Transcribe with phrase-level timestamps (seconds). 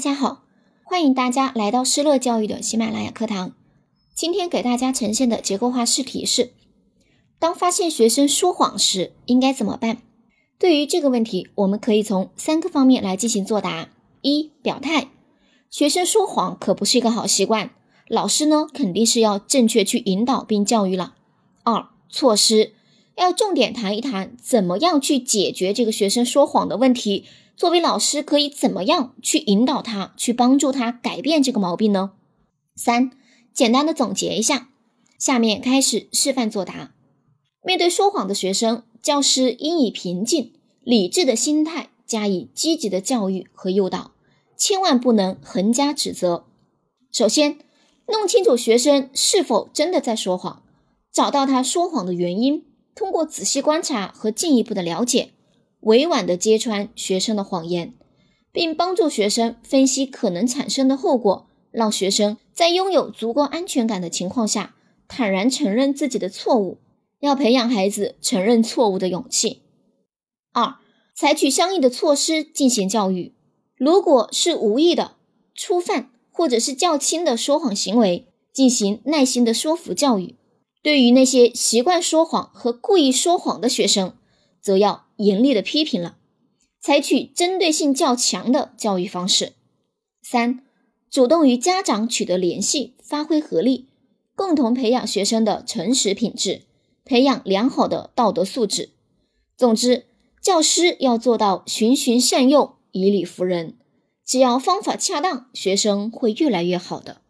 [0.00, 0.44] 大家好，
[0.82, 3.52] 欢迎大家来到施乐教育的喜马拉雅课堂。
[4.14, 6.54] 今天给大家呈现的结构化试题是：
[7.38, 9.98] 当发现学生说谎时，应该怎么办？
[10.58, 13.90] 对于这个问题，我们可以从三个方面来进行作答：
[14.22, 15.10] 一、表态，
[15.68, 17.68] 学生说谎可不是一个好习惯，
[18.08, 21.12] 老师呢肯定是要正确去引导并教育了；
[21.62, 22.72] 二、措施，
[23.20, 27.26] 要重点谈一谈怎么样去解决这个学生说谎的问题。
[27.54, 32.12] 作为老师，可以怎么样去引导他，去帮助他改变这个毛病呢？
[32.74, 33.10] 三，
[33.52, 34.70] 简单的总结一下，
[35.18, 36.94] 下面开始示范作答。
[37.62, 44.12] 面对说谎的学生，教师应以平静、理智的心态加以积极的教育和诱导，
[44.56, 46.46] 千万不能横加指责。
[47.12, 47.58] 首先，
[48.06, 50.62] 弄清楚学生是否真的在说谎，
[51.12, 52.64] 找到他说谎的原因，
[53.00, 55.30] 通过仔细观察和进一步的了解。
[55.80, 57.94] 委婉地揭穿学生的谎言，
[58.52, 64.74] 并帮助学生分析可能产生的后果，让学生在拥有足够安全感的情况下，
[65.08, 66.76] 坦然承认自己的错误。
[67.20, 69.62] 要培养孩子承认错误的勇气。
[70.52, 70.74] 二、
[71.14, 73.34] 采取相应的措施进行教育。
[73.76, 75.16] 如果是无意的、
[75.54, 80.36] 初犯或者是较轻的说谎行为，进行耐心的说服教育。
[80.82, 84.14] 对于那些习惯说谎和故意说谎的学生，
[84.60, 86.16] 则要严厉的批评了，
[86.80, 89.52] 采取针对性较强的教育方式。
[90.22, 90.64] 三、
[91.10, 93.88] 主动与家长取得联系，发挥合力，
[94.34, 96.62] 共同培养学生的诚实品质，
[97.04, 98.90] 培养良好的道德素质。
[99.56, 100.06] 总之，
[100.40, 103.76] 教师要做到循循善诱，以理服人。
[104.24, 107.20] 只要方法恰当，学生会越来越好的。